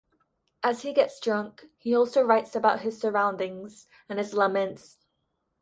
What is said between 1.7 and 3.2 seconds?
he also writes about his